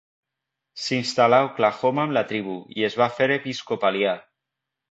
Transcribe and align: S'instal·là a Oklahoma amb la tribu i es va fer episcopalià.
S'instal·là 0.85 1.41
a 1.43 1.47
Oklahoma 1.49 2.07
amb 2.09 2.17
la 2.19 2.25
tribu 2.33 2.57
i 2.81 2.89
es 2.89 2.99
va 3.03 3.11
fer 3.19 3.31
episcopalià. 3.39 4.19